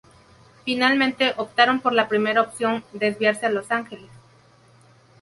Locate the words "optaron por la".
1.37-2.07